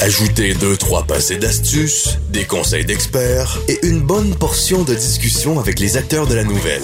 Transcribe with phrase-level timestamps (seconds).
[0.00, 5.80] Ajoutez deux, trois passés d'astuces, des conseils d'experts et une bonne portion de discussion avec
[5.80, 6.82] les acteurs de la nouvelle.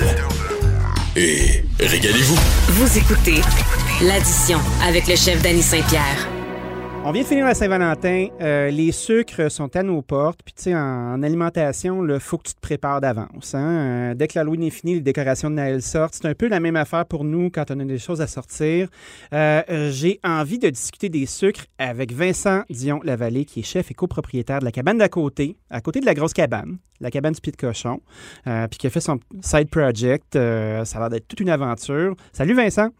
[1.16, 2.38] Et régalez-vous.
[2.68, 3.40] Vous écoutez
[4.00, 6.29] l'addition avec le chef Danny Saint-Pierre.
[7.02, 8.26] On vient de finir la Saint-Valentin.
[8.42, 10.40] Euh, les sucres sont à nos portes.
[10.44, 13.54] Puis, tu sais, en, alimentation, il faut que tu te prépares d'avance.
[13.54, 14.10] Hein.
[14.10, 16.14] Euh, dès que l'Halloween est fini, les décorations de Noël sortent.
[16.14, 18.88] C'est un peu la même affaire pour nous quand on a des choses à sortir.
[19.32, 24.60] Euh, j'ai envie de discuter des sucres avec Vincent Dion-Lavallée, qui est chef et copropriétaire
[24.60, 27.52] de la cabane d'à côté, à côté de la grosse cabane, la cabane du Pied
[27.52, 28.02] de Cochon,
[28.44, 30.34] puis qui a fait son side project.
[30.34, 32.14] ça a l'air d'être toute une aventure.
[32.32, 32.90] Salut, Vincent.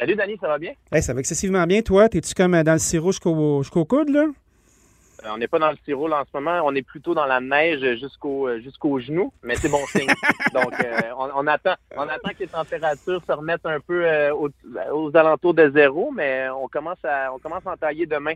[0.00, 0.72] Salut, Danny, ça va bien?
[1.02, 1.82] ça va excessivement bien.
[1.82, 4.22] Toi, es-tu comme euh, dans le sirop jusqu'au coude, là?
[4.22, 6.62] Euh, on n'est pas dans le sirop en ce moment.
[6.64, 10.08] On est plutôt dans la neige jusqu'au euh, jusqu'au genou, mais c'est bon signe.
[10.54, 10.72] Donc,
[11.18, 16.10] on, attend, on attend que les températures se remettent un peu aux, alentours de zéro,
[16.12, 18.32] mais on commence à on commence à entailler demain.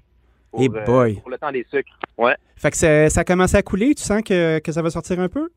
[0.51, 1.15] Pour, hey boy.
[1.15, 1.99] pour le temps des sucres.
[2.19, 2.37] Ouais.
[2.57, 3.95] Fait que ça, ça commence à couler.
[3.95, 5.49] Tu sens que, que ça va sortir un peu?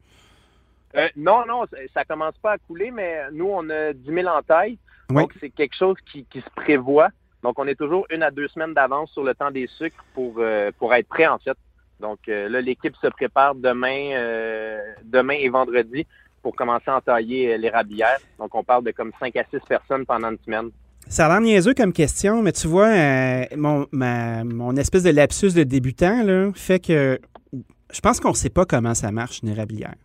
[1.17, 4.41] non, non, ça commence pas à couler, mais nous, on a 10 000 en
[5.09, 7.09] Donc, c'est quelque chose qui, se prévoit.
[7.43, 10.35] Donc, on est toujours une à deux semaines d'avance sur le temps des sucres pour,
[10.39, 11.57] euh, pour être prêt, en fait.
[11.99, 16.05] Donc, euh, là, l'équipe se prépare demain, euh, demain et vendredi
[16.43, 18.19] pour commencer à entailler les rabières.
[18.37, 20.69] Donc, on parle de comme 5 à 6 personnes pendant une semaine.
[21.07, 22.89] Ça a l'air niaiseux comme question, mais tu vois,
[23.55, 27.17] mon, mon espèce de lapsus de débutant là, fait que
[27.93, 29.95] je pense qu'on ne sait pas comment ça marche une érablière.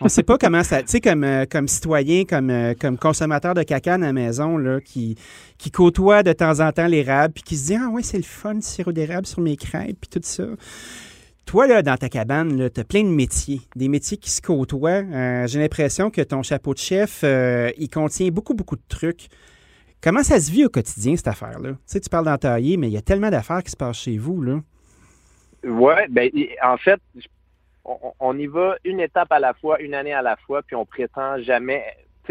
[0.00, 0.82] On ne sait pas comment ça.
[0.82, 4.80] Tu sais, comme, euh, citoyen, comme, euh, comme consommateur de caca à la maison, là,
[4.80, 5.16] qui,
[5.72, 8.60] côtoie de temps en temps l'érable, puis qui se dit Ah, ouais, c'est le fun,
[8.60, 10.44] sirop d'érable sur mes crêpes, puis tout ça.
[11.44, 15.02] Toi, là, dans ta cabane, tu as plein de métiers, des métiers qui se côtoient.
[15.02, 19.28] Euh, j'ai l'impression que ton chapeau de chef, il contient beaucoup, beaucoup de trucs.
[20.00, 21.70] Comment ça se vit au quotidien, cette affaire-là?
[21.70, 24.18] Tu sais, tu parles d'entailler, mais il y a tellement d'affaires qui se passent chez
[24.18, 24.60] vous, là.
[25.64, 26.28] Oui, ben,
[26.64, 27.00] en fait,
[27.84, 30.86] on, y va une étape à la fois, une année à la fois, puis on
[30.86, 31.84] prétend jamais,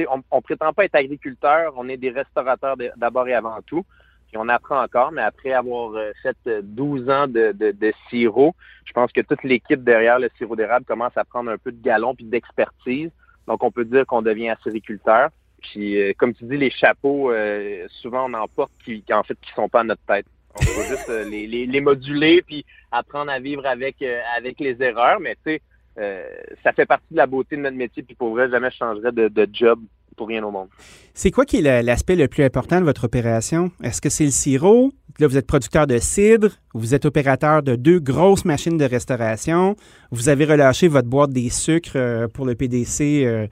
[0.09, 3.85] on, on prétend pas être agriculteur, on est des restaurateurs d'abord et avant tout.
[4.31, 8.93] Puis on apprend encore, mais après avoir euh, fait 12 ans de, de, sirop, je
[8.93, 12.15] pense que toute l'équipe derrière le sirop d'érable commence à prendre un peu de galon
[12.15, 13.11] puis d'expertise.
[13.45, 15.31] Donc on peut dire qu'on devient acériculteur.
[15.61, 19.23] Puis euh, comme tu dis, les chapeaux, euh, souvent on en porte qui, qui en
[19.23, 20.25] fait qui sont pas à notre tête.
[20.55, 24.81] On va juste euh, les, les, moduler puis apprendre à vivre avec, euh, avec les
[24.81, 25.19] erreurs.
[25.19, 25.61] Mais tu sais,
[25.99, 26.23] euh,
[26.63, 28.03] ça fait partie de la beauté de notre métier.
[28.03, 29.79] Puis pour vrai, jamais je changerais de, de job
[30.17, 30.67] pour rien au monde.
[31.13, 33.71] C'est quoi qui est l'aspect le plus important de votre opération?
[33.81, 34.91] Est-ce que c'est le sirop?
[35.19, 39.75] Là, vous êtes producteur de cidre, vous êtes opérateur de deux grosses machines de restauration,
[40.11, 43.49] vous avez relâché votre boîte des sucres pour le PDC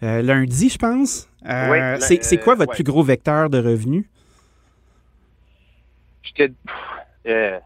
[0.00, 1.28] lundi, je pense.
[1.44, 4.04] oui, c'est quoi votre plus gros vecteur de revenus?
[6.22, 6.52] Je te,
[7.26, 7.58] euh,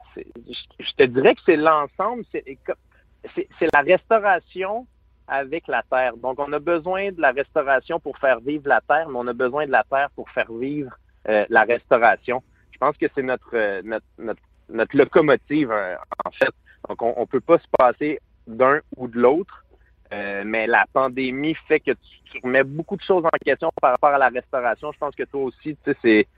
[0.79, 4.87] je te dirais que c'est l'ensemble, c'est la restauration
[5.29, 6.17] avec la terre.
[6.17, 9.33] Donc, on a besoin de la restauration pour faire vivre la terre, mais on a
[9.33, 10.93] besoin de la terre pour faire vivre
[11.29, 12.43] euh, la restauration.
[12.73, 16.51] Je pense que c'est notre, euh, notre, notre, locomotive, en fait.
[16.89, 19.65] Donc, on ne peut pas se passer d'un ou de l'autre.
[20.13, 24.19] mais la pandémie fait que tu, remets beaucoup de choses en question par rapport à
[24.19, 24.93] la restauration.
[24.93, 26.29] Je pense que toi aussi, tu sais,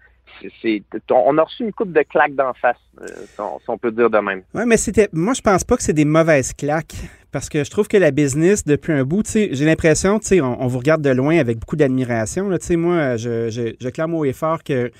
[1.11, 4.19] on a reçu une coupe de claques d'en face, euh, si, on, peut dire de
[4.19, 4.43] même.
[4.55, 5.09] Oui, mais c'était.
[5.13, 6.97] Moi, je pense pas que c'est des mauvaises claques.
[7.31, 10.79] Parce que je trouve que la business, depuis un bout, j'ai l'impression, on, on, vous
[10.79, 12.45] regarde de loin avec beaucoup d'admiration.
[12.47, 14.91] Moi, je, je, je clame haut et fort que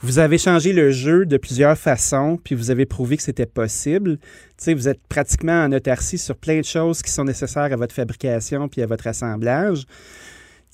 [0.00, 4.18] vous avez changé le jeu de plusieurs façons, puis vous avez prouvé que c'était possible.
[4.56, 7.94] sais, vous êtes pratiquement en autarcie sur plein de choses qui sont nécessaires à votre
[7.94, 9.84] fabrication puis à votre assemblage.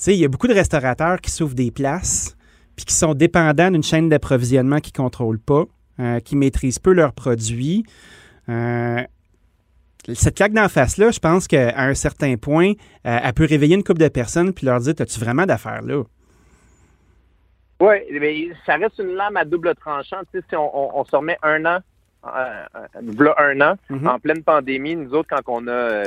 [0.06, 2.36] Il y a beaucoup de restaurateurs qui s'ouvrent des places
[2.84, 5.64] qui sont dépendants d'une chaîne d'approvisionnement qui ne contrôlent pas,
[5.98, 7.84] euh, qui maîtrisent peu leurs produits.
[8.48, 9.02] Euh,
[10.14, 12.72] cette claque d'en face-là, je pense qu'à un certain point,
[13.06, 16.02] euh, elle peut réveiller une couple de personnes puis leur dire As-tu vraiment d'affaires là?
[17.80, 20.20] Oui, mais ça reste une lame à double tranchant.
[20.32, 21.78] Tu sais, si on, se remet un an,
[22.22, 24.08] un an, mm-hmm.
[24.08, 26.04] en pleine pandémie, nous autres, quand on a,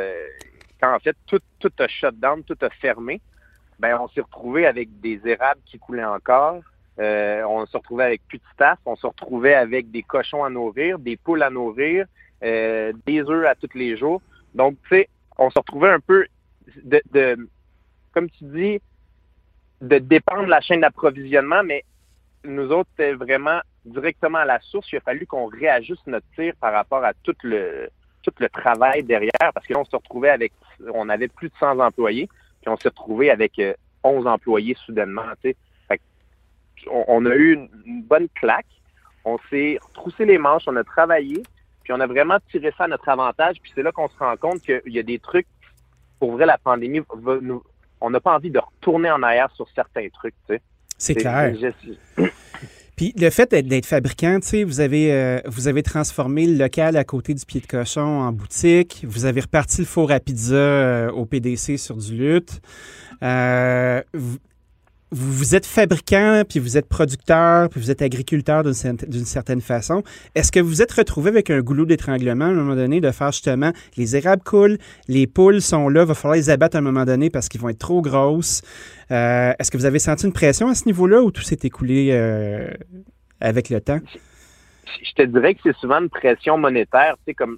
[0.80, 3.22] quand en fait tout, tout a shut down, tout a fermé,
[3.80, 6.62] ben on s'est retrouvé avec des érables qui coulaient encore.
[7.00, 10.50] Euh, on se retrouvait avec plus de staff, on se retrouvait avec des cochons à
[10.50, 12.06] nourrir, des poules à nourrir,
[12.44, 14.22] euh, des œufs à tous les jours.
[14.54, 16.28] Donc, tu sais, on se retrouvait un peu
[16.84, 17.50] de, de,
[18.14, 18.80] comme tu dis,
[19.82, 21.84] de dépendre de la chaîne d'approvisionnement, mais
[22.44, 24.92] nous autres, c'était vraiment directement à la source.
[24.92, 27.90] Il a fallu qu'on réajuste notre tir par rapport à tout le
[28.22, 30.54] tout le travail derrière, parce que on se retrouvait avec,
[30.94, 32.30] on avait plus de 100 employés.
[32.64, 33.62] Puis on s'est retrouvé avec
[34.04, 35.24] 11 euh, employés soudainement.
[36.90, 37.54] On, on, a eu
[37.86, 38.66] une, bonne claque.
[39.26, 41.44] on s'est troussé les manches, on a travaillé,
[41.84, 43.58] puis on a vraiment tiré ça à notre avantage.
[43.62, 45.48] Puis c'est là qu'on se rend compte qu'il y a des trucs,
[46.20, 47.02] pour vrai, la pandémie,
[48.02, 50.36] on n'a pas envie de retourner en arrière sur certains trucs.
[50.98, 51.54] C'est clair.
[53.18, 57.46] Le fait d'être fabricant, vous avez, euh, vous avez transformé le local à côté du
[57.46, 59.04] pied de cochon en boutique.
[59.08, 62.62] Vous avez reparti le four à pizza euh, au PDC sur du lutte.
[63.24, 64.02] Euh,
[65.14, 70.04] vous, êtes fabricant, puis vous êtes producteur, puis vous êtes agriculteur d'une certaine façon.
[70.36, 73.32] Est-ce que vous êtes retrouvé avec un goulot d'étranglement à un moment donné de faire
[73.32, 74.78] justement les érables coulent,
[75.08, 77.70] les poules sont là, va falloir les abattre à un moment donné parce qu'ils vont
[77.70, 78.62] être trop grosses.
[79.12, 82.10] Euh, est-ce que vous avez senti une pression à ce niveau-là ou tout s'est écoulé
[82.12, 82.68] euh,
[83.40, 84.00] avec le temps?
[85.02, 87.58] Je te dirais que c'est souvent une pression monétaire, tu sais, comme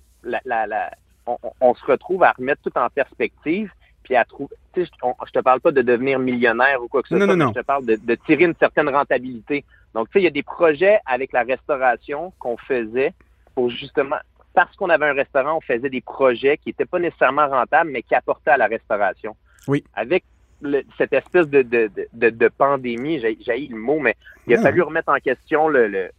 [1.61, 3.71] on se retrouve à remettre tout en perspective
[4.05, 4.55] puis à trouver.
[4.77, 7.35] Je, je te parle pas de devenir millionnaire ou quoi que ce soit.
[7.35, 9.65] Non, Je te parle de, tirer une certaine rentabilité.
[9.93, 13.13] Donc, tu sais, il y a des projets avec la restauration qu'on faisait
[13.55, 14.17] pour justement,
[14.53, 18.03] parce qu'on avait un restaurant, on faisait des projets qui n'étaient pas nécessairement rentables, mais
[18.03, 19.35] qui apportaient à la restauration.
[19.67, 19.83] Oui.
[19.95, 20.23] Avec
[20.97, 24.15] cette espèce de, de, de, pandémie, j'ai le mot, mais
[24.47, 26.09] il a fallu remettre en question le, le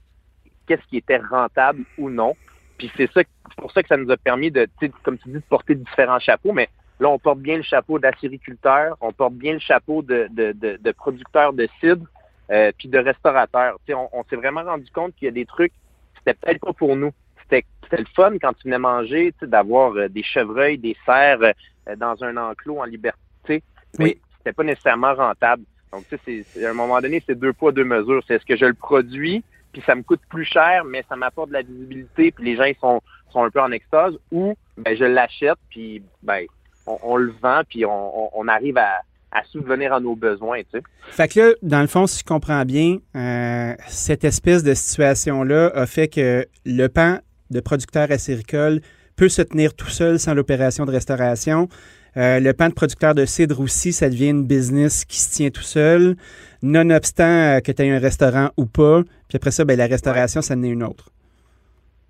[0.67, 2.35] qu'est-ce qui était rentable ou non.
[2.79, 3.23] Puis c'est ça,
[3.57, 4.69] pour ça que ça nous a permis de,
[5.03, 6.69] comme tu dis, de porter différents chapeaux, mais
[6.99, 10.79] Là, on porte bien le chapeau d'acériculteur, on porte bien le chapeau de, de, de,
[10.81, 12.07] de producteur de cidre,
[12.51, 13.79] euh, puis de restaurateur.
[13.91, 15.73] on, on s'est vraiment rendu compte qu'il y a des trucs,
[16.17, 17.13] c'était peut-être pas pour nous.
[17.43, 17.65] C'était
[17.99, 22.37] le fun quand tu venais manger, d'avoir euh, des chevreuils, des cerfs euh, dans un
[22.37, 23.63] enclos en liberté,
[23.99, 24.21] mais oui.
[24.39, 25.65] c'était pas nécessairement rentable.
[25.93, 28.23] Donc, tu sais, à un moment donné, c'est deux poids, deux mesures.
[28.27, 31.49] C'est est-ce que je le produis, puis ça me coûte plus cher, mais ça m'apporte
[31.51, 33.01] de la visibilité, puis les gens ils sont,
[33.31, 36.47] sont un peu en extase, ou ben, je l'achète, puis ben,
[36.87, 39.03] on, le vend, puis on, arrive à,
[39.45, 40.61] subvenir à nos besoins.
[40.61, 40.83] Tu sais.
[41.11, 45.71] Fait que là, dans le fond, si je comprends bien, euh, cette espèce de situation-là
[45.75, 47.19] a fait que le pan
[47.51, 48.81] de producteur acéricole
[49.15, 51.69] peut se tenir tout seul sans l'opération de restauration.
[52.17, 55.51] Euh, le pan de producteur de cidre aussi, ça devient une business qui se tient
[55.51, 56.17] tout seul,
[56.63, 59.03] nonobstant euh, que tu aies un restaurant ou pas.
[59.29, 61.11] Puis après ça, ben, la restauration, ça en est une autre.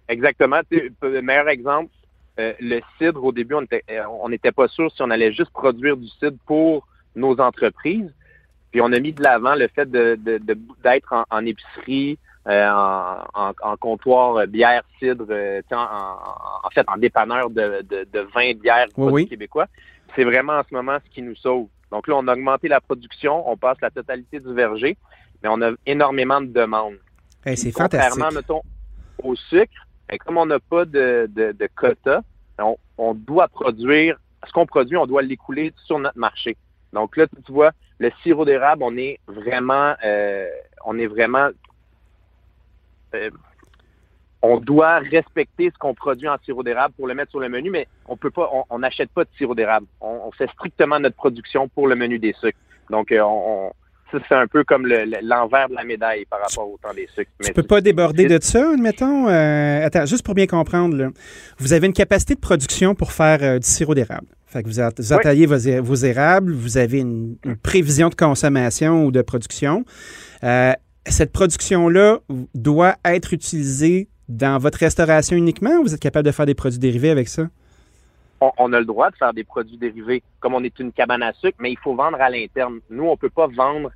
[0.09, 0.61] Exactement.
[0.71, 1.91] Le meilleur exemple,
[2.39, 5.97] euh, le cidre, au début, euh, on n'était pas sûr si on allait juste produire
[5.97, 8.13] du cidre pour nos entreprises.
[8.71, 10.19] Puis on a mis de l'avant le fait de,
[10.85, 12.69] d'être en, épicerie, euh,
[13.35, 15.27] en, comptoir bière, cidre,
[15.73, 18.87] en, fait en dépanneur de, de, vin, de bière
[19.29, 19.67] québécois.
[20.15, 21.69] C'est vraiment en ce moment ce qui nous sauve.
[21.91, 24.99] Donc là, on a augmenté la production, on passe la totalité du verger,
[25.43, 26.99] mais on a énormément de demandes.
[27.45, 28.11] c'est fantastique.
[28.11, 28.63] Contrairement, mettons,
[29.23, 29.86] au sucre,
[30.25, 32.23] comme on n'a pas de quota,
[32.99, 36.57] on, doit produire, ce qu'on produit, on doit l'écouler sur notre marché.
[36.93, 40.49] Donc là, tu vois, le sirop d'érable, on est vraiment, euh,
[40.85, 41.49] on est vraiment,
[43.15, 43.31] euh,
[44.43, 47.71] on doit respecter ce qu'on produit en sirop d'érable pour le mettre sur le menu,
[47.71, 49.87] mais on peut pas, on n'achète pas de sirop d'érable.
[50.01, 52.59] On, fait strictement notre production pour le menu des sucres.
[52.91, 53.73] Donc, euh, on,
[54.11, 57.31] ça, c'est un peu comme l'envers de la médaille par rapport au temps des sucres.
[57.43, 59.29] Tu ne peux pas déborder de ça, admettons?
[59.29, 61.13] Euh, attends, juste pour bien comprendre,
[61.59, 64.27] vous avez une capacité de production pour faire euh, du sirop d'érable.
[64.47, 69.85] Fait que vous, vous vos, érables, vous avez une, prévision de consommation ou de production.
[70.45, 70.73] Euh,
[71.07, 72.19] cette production-là
[72.55, 76.79] doit être utilisée dans votre restauration uniquement ou vous êtes capable de faire des produits
[76.79, 77.49] dérivés avec ça?
[78.41, 81.33] on, a le droit de faire des produits dérivés, comme on est une cabane à
[81.33, 82.81] sucre, mais il faut vendre à l'interne.
[82.91, 83.91] Nous, on peut pas vendre,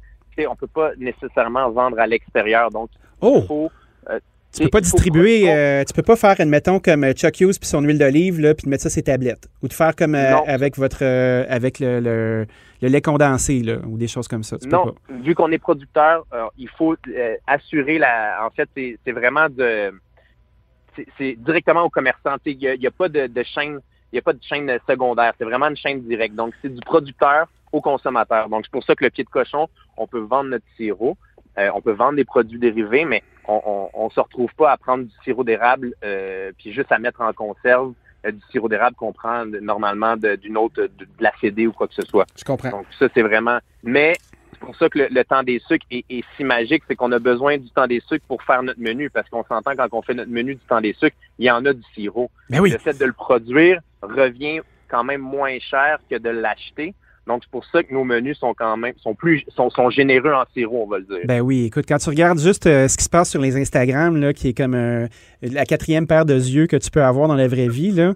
[0.47, 2.70] on peut pas nécessairement vendre à l'extérieur.
[2.70, 3.40] Donc, oh.
[3.42, 3.70] il faut,
[4.09, 4.18] euh,
[4.52, 7.68] tu peux pas distribuer, euh, tu peux pas faire, admettons, comme euh, Chuck Hughes puis
[7.68, 9.49] son huile d'olive, là, puis mettre ça sur ses tablettes.
[9.62, 11.04] Ou de faire comme avec votre
[11.49, 12.47] avec le,
[12.82, 14.56] lait condensé, là, ou des choses comme ça.
[14.66, 16.25] non, vu qu'on est producteur,
[16.59, 16.97] il faut
[17.47, 18.44] assurer la.
[18.44, 19.92] En fait, c'est vraiment de.
[21.16, 22.37] C'est directement au commerçant.
[22.44, 23.80] Il n'y a, pas de, de chaîne
[24.12, 25.32] il n'y a pas de chaîne secondaire.
[25.38, 26.35] C'est vraiment une chaîne directe.
[26.35, 28.48] Donc, c'est du producteur au consommateur.
[28.48, 31.16] Donc, c'est pour ça que le pied de cochon, on peut vendre notre sirop,
[31.58, 35.04] euh, on peut vendre des produits dérivés, mais on ne se retrouve pas à prendre
[35.04, 39.12] du sirop d'érable euh, puis juste à mettre en conserve euh, du sirop d'érable qu'on
[39.12, 42.26] prend normalement d'une autre, de, la CD ou quoi que ce soit.
[42.36, 42.70] Je comprends.
[42.70, 43.58] Donc, ça, c'est vraiment...
[43.82, 44.14] Mais
[44.52, 47.56] c'est pour ça que le, temps des sucres est, si magique, c'est qu'on a besoin
[47.56, 50.30] du temps des sucres pour faire notre menu, parce qu'on s'entend quand on fait notre
[50.30, 52.30] menu du temps des sucres, il y en a du sirop.
[52.50, 52.70] Mais oui.
[52.70, 56.94] Le fait de le produire revient quand même moins cher que de l'acheter.
[57.30, 60.32] Donc, c'est pour ça que nos menus sont quand même sont plus sont, sont généreux
[60.32, 61.20] en sirop, on va le dire.
[61.26, 64.16] Ben oui, écoute, quand tu regardes juste euh, ce qui se passe sur les Instagram,
[64.20, 65.06] là, qui est comme euh,
[65.40, 68.14] la quatrième paire de yeux que tu peux avoir dans la vraie vie, là,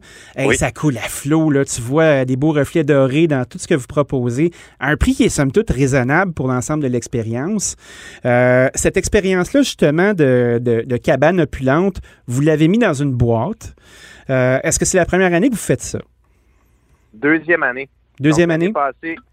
[0.56, 1.48] ça coule à flot.
[1.50, 4.88] Là, tu vois euh, des beaux reflets dorés dans tout ce que vous proposez, à
[4.88, 7.76] un prix qui est somme toute raisonnable pour l'ensemble de l'expérience.
[8.24, 13.76] cette expérience-là, justement, de, de, de, cabane opulente, vous l'avez mis dans une boîte.
[14.28, 16.00] Est-ce que c'est la première année que vous faites ça?
[17.12, 17.88] Deuxième année.
[18.20, 18.72] Deuxième année?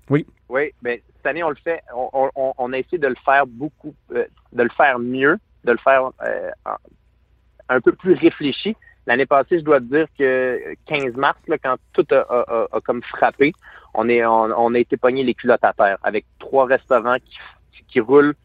[0.10, 0.26] oui.
[0.50, 1.82] Oui, mais ben, cette année, on le fait.
[1.96, 6.12] On, a essayé de le faire beaucoup, euh, de le faire mieux, de le faire
[6.24, 6.52] euh,
[7.70, 8.76] un peu plus réfléchi.
[9.08, 13.54] L'année passée, je dois te dire que 15 mars, quand tout a, comme frappé,
[13.94, 18.00] on, est, on, a été pogné les culottes à terre avec trois restaurants qui, qui
[18.00, 18.36] roulent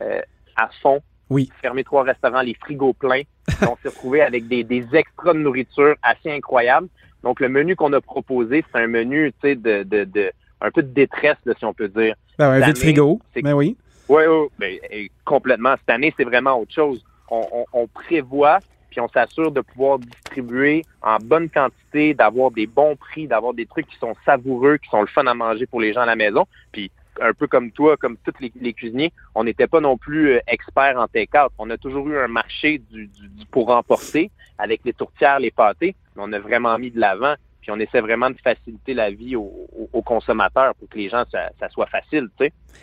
[0.00, 0.22] euh,
[0.56, 1.02] à fond.
[1.30, 1.50] Oui.
[1.60, 3.22] Fermé trois restaurants, les frigos pleins.
[3.62, 6.88] on s'est retrouvé avec des, des extras de nourriture assez incroyables.
[7.22, 10.70] Donc, le menu qu'on a proposé, c'est un menu, tu sais, de, de, de, un
[10.70, 12.14] peu de détresse, si on peut dire.
[12.38, 13.20] Ben, vide frigo.
[13.42, 13.76] Ben oui.
[14.08, 15.74] Oui, oui, ben, complètement.
[15.78, 17.04] Cette année, c'est vraiment autre chose.
[17.30, 18.58] On, on, prévoit,
[18.90, 23.64] puis on s'assure de pouvoir distribuer en bonne quantité, d'avoir des bons prix, d'avoir des
[23.64, 26.16] trucs qui sont savoureux, qui sont le fun à manger pour les gens à la
[26.16, 26.46] maison.
[26.72, 30.40] Puis un peu comme toi, comme tous les, cuisiniers, on n'était pas non plus euh,
[30.46, 31.52] experts en take-out.
[31.58, 33.10] On a toujours eu un marché du,
[33.50, 37.34] pour remporter avec les tourtières, les pâtés, on a vraiment mis de l'avant.
[37.60, 41.68] Puis on essaie vraiment de faciliter la vie aux, consommateurs pour que les gens, ça,
[41.70, 42.28] soit facile.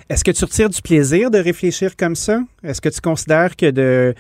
[0.10, 2.40] Est-ce que tu retires du plaisir de réfléchir comme ça?
[2.64, 4.16] Est-ce que tu considères que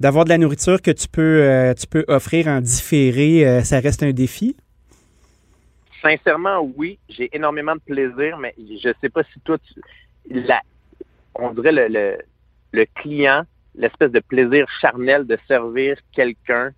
[0.00, 3.78] d'avoir de la nourriture que tu peux, euh, tu peux offrir en différé, euh, ça
[3.78, 4.56] reste un défi?
[6.02, 6.98] Sincèrement, oui.
[7.08, 9.80] J'ai énormément de plaisir, mais je sais pas si toi, tu,
[10.28, 10.60] la,
[11.34, 12.18] on dirait le,
[12.72, 13.42] le, client,
[13.74, 16.72] l'espèce de plaisir charnel de servir quelqu'un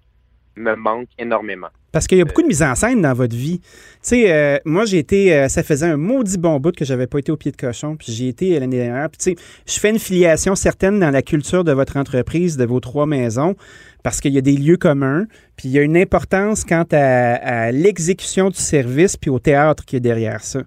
[0.56, 1.70] me manque énormément.
[1.92, 3.60] Parce qu'il y a beaucoup de mise en scène dans votre vie.
[3.60, 3.68] Tu
[4.00, 7.18] sais, euh, moi, j'ai été, euh, ça faisait un maudit bon bout que j'avais pas
[7.18, 9.10] été au pied de cochon, puis j'ai été l'année dernière.
[9.10, 12.64] Puis, tu sais, je fais une filiation certaine dans la culture de votre entreprise, de
[12.64, 13.54] vos trois maisons
[14.02, 17.70] parce qu'il y a des lieux communs, puis il y a une importance quant à,
[17.72, 20.62] l'exécution du service, puis au théâtre qui est derrière ça.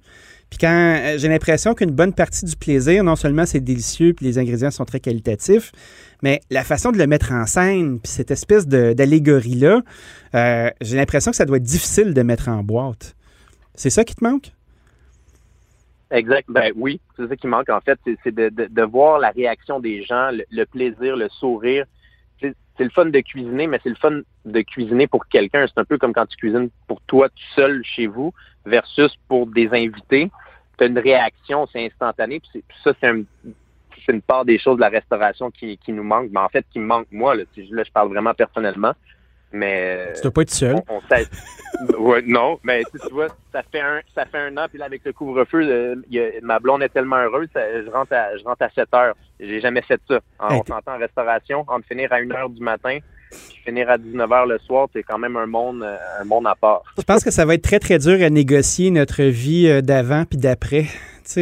[0.59, 4.37] Quand euh, j'ai l'impression qu'une bonne partie du plaisir, non seulement c'est délicieux, puis les
[4.37, 5.71] ingrédients sont très qualitatifs,
[6.21, 9.81] mais la façon de le mettre en scène, puis cette espèce d'allégorie-là,
[10.35, 13.15] euh, j'ai l'impression que ça doit être difficile de mettre en boîte.
[13.73, 14.51] C'est ça qui te manque?
[16.11, 16.45] Exact.
[16.49, 20.29] Ben oui, c'est ça qui manque en fait, c'est de, voir la réaction des gens,
[20.31, 21.85] le plaisir, le sourire
[22.77, 25.65] c'est le fun de cuisiner, mais c'est le fun de cuisiner pour quelqu'un.
[25.67, 28.33] C'est un peu comme quand tu cuisines pour toi tout seul chez vous
[28.65, 30.29] versus pour des invités.
[30.77, 32.39] Tu as une réaction, c'est instantané.
[32.39, 33.07] Puis ça, c'est
[34.11, 36.85] une part des choses de la restauration qui, nous manque, mais en fait qui me
[36.85, 37.35] manque moi.
[37.35, 38.93] Là, là je parle vraiment personnellement.
[39.51, 40.11] Mais.
[40.15, 40.75] Tu dois pas être seul.
[41.97, 45.03] ouais, non, mais tu vois, ça fait un, ça fait un an, puis là, avec
[45.05, 46.01] le couvre-feu,
[46.41, 49.15] ma blonde est tellement heureuse, je rentre à, je rentre à 7 heures.
[49.39, 50.19] J'ai jamais fait ça.
[50.39, 52.99] on s'entend en restauration, entre finir à 1 heure du matin,
[53.49, 56.55] puis finir à 19 h le soir, c'est quand même un monde, un monde à
[56.55, 56.83] part.
[56.97, 60.25] Je pense que ça va être très, très dur à négocier notre vie euh, d'avant
[60.25, 60.85] puis d'après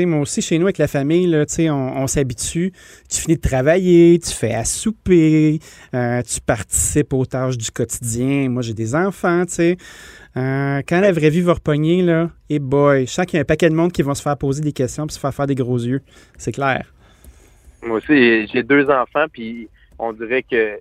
[0.05, 2.71] moi aussi, chez nous, avec la famille, là, on, on s'habitue.
[3.09, 5.59] Tu finis de travailler, tu fais à souper,
[5.93, 8.49] euh, tu participes aux tâches du quotidien.
[8.49, 9.43] Moi, j'ai des enfants.
[9.59, 13.41] Euh, quand la vraie vie va repogner, là, et boy, je sens qu'il y a
[13.41, 15.47] un paquet de monde qui vont se faire poser des questions puis se faire faire
[15.47, 16.01] des gros yeux.
[16.37, 16.85] C'est clair.
[17.85, 19.67] Moi aussi, j'ai deux enfants, puis
[19.99, 20.79] on dirait que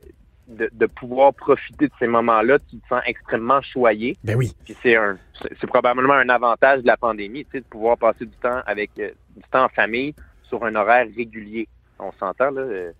[0.49, 4.16] de, pouvoir profiter de ces moments-là, tu te sens extrêmement choyé.
[4.25, 4.52] Ben oui.
[4.64, 5.18] Puis c'est un,
[5.61, 8.90] c'est probablement un avantage de la pandémie, tu sais, de pouvoir passer du temps avec
[8.99, 10.14] euh, du temps en famille
[10.49, 11.68] sur un horaire régulier.
[11.99, 12.61] On s'entend là.
[12.61, 12.92] Euh.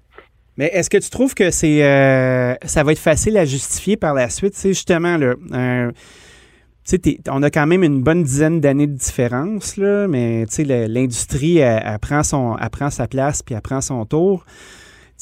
[0.57, 4.15] Mais est-ce que tu trouves que c'est, euh, ça va être facile à justifier par
[4.15, 5.35] la suite, c'est justement là.
[7.29, 12.23] on a quand même une bonne dizaine d'années de différence, là, mais l'industrie, elle, prend
[12.23, 14.45] son, elle prend sa place puis elle prend son tour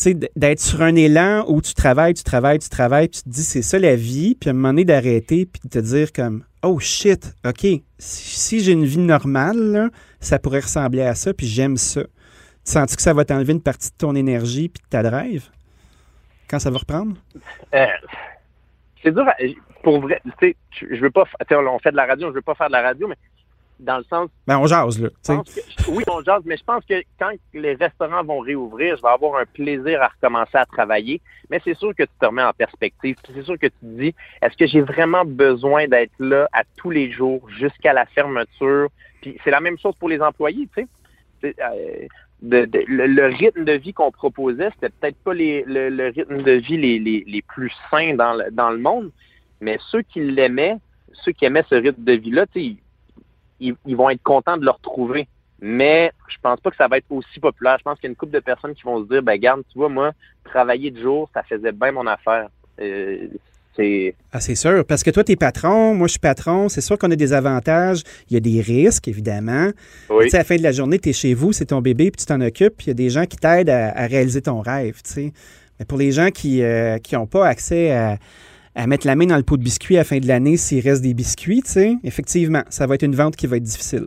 [0.08, 3.42] d'être sur un élan où tu travailles, tu travailles, tu travailles, puis tu te dis
[3.42, 6.44] c'est ça la vie, puis à un moment donné d'arrêter, puis de te dire comme
[6.62, 7.66] oh shit, ok,
[7.98, 9.90] si, j'ai une vie normale,
[10.20, 12.02] ça pourrait ressembler à ça, puis j'aime ça.
[12.02, 15.48] Tu sens-tu que ça va t'enlever une partie de ton énergie puis de ta drive?
[16.48, 17.16] Quand ça va reprendre?
[17.74, 17.86] Euh,
[19.02, 19.24] c'est dur.
[19.82, 20.56] pour vrai, tu sais,
[20.90, 21.24] je veux pas.
[21.50, 23.16] On fait de la radio, je veux pas faire de la radio, mais
[23.80, 24.30] dans le sens.
[24.46, 25.08] Ben, on jase, là.
[25.88, 29.40] oui, on jase, mais je pense que quand les restaurants vont réouvrir, je vais avoir
[29.40, 31.20] un plaisir à recommencer à travailler.
[31.50, 33.16] Mais c'est sûr que tu te remets en perspective.
[33.26, 36.90] C'est sûr que tu te dis, est-ce que j'ai vraiment besoin d'être là à tous
[36.90, 38.88] les jours jusqu'à la fermeture?
[39.22, 40.86] Puis c'est la même chose pour les employés, tu
[41.42, 41.54] sais.
[41.60, 42.06] Euh,
[42.42, 46.98] le, rythme de vie qu'on proposait, c'était peut-être pas les, le, rythme de vie les,
[46.98, 49.10] les, les plus sains dans le, dans le monde,
[49.60, 50.76] mais ceux qui l'aimaient,
[51.12, 52.76] ceux qui aimaient ce rythme de vie-là, tu sais,
[53.60, 55.28] ils, vont être contents de le retrouver.
[55.62, 57.76] Mais je pense pas que ça va être aussi populaire.
[57.78, 59.62] Je pense qu'il y a une couple de personnes qui vont se dire, ben garde,
[59.70, 60.12] tu vois, moi,
[60.44, 62.48] travailler de jour, ça faisait bien mon affaire.
[62.80, 63.28] Euh,
[63.76, 64.14] c'est...
[64.32, 66.68] Ah, c'est sûr, parce que toi, tu es patron, moi, je suis patron.
[66.68, 68.02] C'est sûr qu'on a des avantages.
[68.30, 69.70] Il y a des risques, évidemment.
[70.08, 70.24] Oui.
[70.24, 72.10] Tu sais, à la fin de la journée, tu es chez vous, c'est ton bébé,
[72.10, 74.60] puis tu t'en occupes, puis il y a des gens qui t'aident à, réaliser ton
[74.60, 75.32] rêve, tu sais.
[75.78, 78.18] Mais pour les gens qui n'ont euh, pas accès à,
[78.74, 80.82] à, mettre la main dans le pot de biscuits à la fin de l'année s'il
[80.86, 84.06] reste des biscuits, tu sais, effectivement, ça va être une vente qui va être difficile.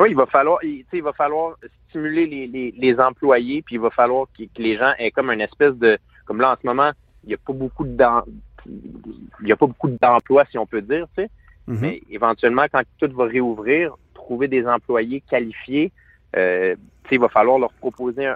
[0.00, 1.56] Oui, il va falloir, il, va falloir
[1.88, 5.98] stimuler les, employés, puis il va falloir que, les gens aient comme une espèce de,
[6.24, 6.90] comme là en ce moment,
[7.24, 7.96] il n'y a pas beaucoup de
[8.64, 11.30] il y a pas beaucoup d'emplois, si on peut dire, tu sais.
[11.68, 11.78] Mm-hmm.
[11.80, 15.90] Mais éventuellement, quand tout va réouvrir, trouver des employés qualifiés,
[16.36, 16.76] euh,
[17.12, 18.26] il va falloir leur proposer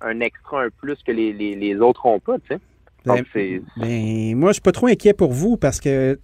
[0.00, 2.58] un, extra, un plus que les, autres n'ont pas, tu sais.
[3.06, 3.22] Ben,
[3.76, 6.18] ben, moi, je suis pas trop inquiet pour vous parce que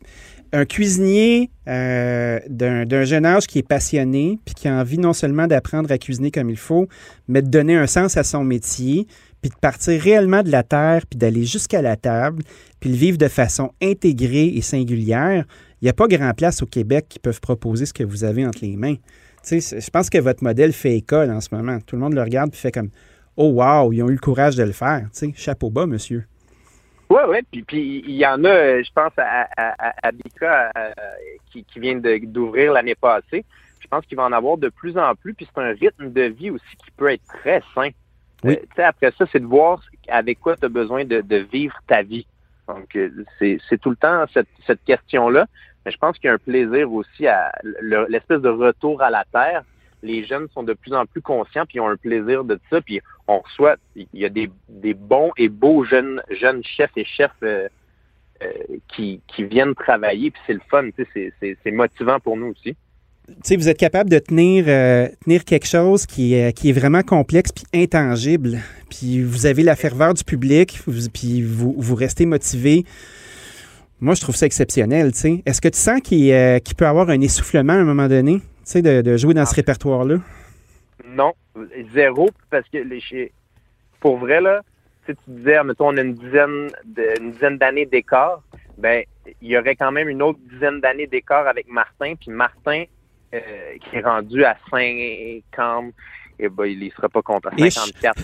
[0.53, 5.47] un cuisinier euh, d'un jeune âge qui est passionné, puis qui a envie non seulement
[5.47, 6.89] d'apprendre à cuisiner comme il faut,
[7.27, 9.07] mais de donner un sens à son métier,
[9.41, 12.43] puis de partir réellement de la terre, puis d'aller jusqu'à la table,
[12.81, 15.47] puis le vivre de façon intégrée et singulière,
[15.81, 18.47] il n'y a pas grand place au Québec qui peuvent proposer ce que vous avez
[18.47, 18.97] entre les mains.
[19.51, 21.79] je pense que votre modèle fait école en ce moment.
[21.85, 22.91] Tout le monde le regarde et fait comme
[23.37, 25.09] Oh wow, ils ont eu le courage de le faire.
[25.35, 26.27] chapeau bas, monsieur.
[27.12, 27.62] Oui, oui.
[27.66, 29.47] Puis, il y en a, je pense à,
[30.02, 30.92] à, Bika euh,
[31.52, 33.45] qui, vient d'ouvrir l'année passée.
[33.81, 35.35] Je pense qu'il va en avoir de plus en plus.
[35.35, 37.90] Puis c'est un rythme de vie aussi qui peut être très sain.
[38.47, 42.26] Euh, après ça, c'est de voir avec quoi tu as besoin de, vivre ta vie.
[42.66, 45.47] Donc, euh, c'est tout le temps cette, cette question-là.
[45.85, 47.52] Mais je pense qu'il y a un plaisir aussi à
[48.09, 49.64] l'espèce de retour à la terre
[50.02, 52.80] les jeunes sont de plus en plus conscients puis ont un plaisir de ça.
[52.80, 54.50] Puis on reçoit, il y a des,
[54.94, 57.68] bons et beaux jeunes chefs et chefs euh,
[58.42, 58.49] euh,
[58.94, 60.30] qui, viennent travailler.
[60.30, 62.76] Puis c'est le fun, c'est motivant pour nous aussi.
[63.56, 65.09] vous êtes capable de tenir, euh,
[65.47, 68.59] quelque chose qui est, vraiment complexe puis intangible.
[68.90, 70.78] Puis vous avez la ferveur du public,
[71.12, 72.85] puis vous, vous restez motivé.
[74.00, 75.12] Moi, je trouve ça exceptionnel.
[75.47, 76.32] Est-ce que tu sens qu'il
[76.76, 78.40] peut y avoir un essoufflement à un moment donné?
[78.64, 79.57] Tu sais, de, jouer dans ce ah.
[79.57, 80.16] répertoire-là?
[81.04, 81.35] Non,
[81.92, 83.33] zéro, parce que les,
[84.00, 84.62] pour vrai, là,
[85.07, 86.71] si tu disais, mettons, on a une dizaine
[87.33, 88.42] dizaine d'années d'écart,
[88.78, 89.04] ben,
[89.40, 92.84] il y aurait quand même une autre dizaine d'années d'écart avec Martin, puis Martin,
[93.34, 93.39] euh,
[93.78, 95.95] qui est rendu à 50,
[96.39, 97.50] eh ben, il ne sera pas content.
[97.56, 98.21] 54,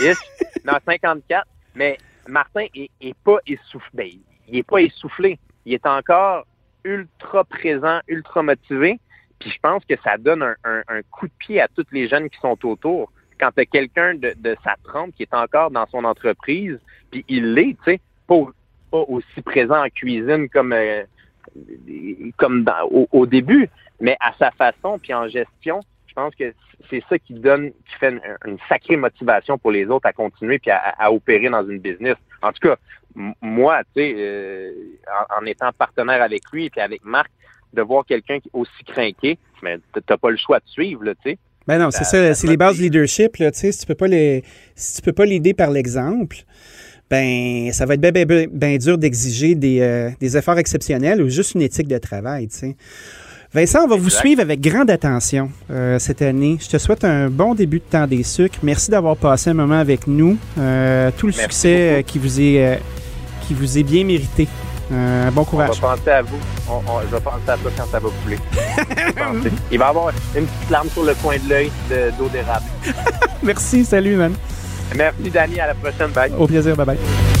[0.00, 0.16] Ish.
[0.64, 1.46] Non, 54.
[1.74, 3.88] Mais Martin est, pas essoufflé.
[3.92, 4.08] Ben,
[4.48, 5.38] il est pas essoufflé.
[5.64, 6.46] Il est encore
[6.84, 8.98] ultra présent, ultra motivé.
[9.44, 12.38] Puis je pense que ça donne un, coup de pied à tous les jeunes qui
[12.40, 13.12] sont autour.
[13.38, 16.78] Quand tu quelqu'un de, sa trempe qui est encore dans son entreprise,
[17.10, 18.36] puis il l'est, tu sais, pas,
[18.90, 21.02] aussi présent en cuisine comme, euh,
[22.38, 22.64] comme
[23.12, 23.68] au, début,
[24.00, 26.54] mais à sa façon, puis en gestion, je pense que
[26.88, 30.70] c'est ça qui donne, qui fait une, sacrée motivation pour les autres à continuer puis
[30.70, 32.16] à, opérer dans une business.
[32.40, 32.76] En tout cas,
[33.42, 34.72] moi, tu sais, euh,
[35.30, 37.30] en, en, étant partenaire avec lui et avec Marc,
[37.74, 41.38] de voir quelqu'un aussi craqué, mais t'as pas le choix de suivre, tu sais.
[41.66, 43.94] Ben non, c'est ça, c'est les bases du leadership, là, tu sais, si tu peux
[43.94, 46.36] pas les, si tu peux pas l'aider par l'exemple,
[47.10, 51.28] ben ça va être bien ben, ben, dur d'exiger des, euh, des, efforts exceptionnels ou
[51.28, 52.76] juste une éthique de travail, tu sais.
[53.54, 56.58] Vincent, on va vous suivre avec grande attention euh, cette année.
[56.60, 58.58] Je te souhaite un bon début de temps des sucres.
[58.64, 60.36] Merci d'avoir passé un moment avec nous.
[60.58, 62.80] Euh, tout le succès qui vous est
[63.46, 64.48] qui vous est bien mérité.
[64.92, 65.70] Euh, bon courage.
[65.82, 66.38] On va penser à vous.
[67.08, 68.38] je vais penser à toi quand ça va couler.
[69.70, 71.70] Il va y avoir une petite larme sur le coin de l'œil
[72.18, 72.66] d'eau d'érable.
[73.42, 74.34] Merci, salut, man.
[74.94, 75.60] Merci, Danny.
[75.60, 76.10] À la prochaine.
[76.10, 76.32] Bye.
[76.38, 76.76] Au plaisir.
[76.76, 77.33] Bye bye.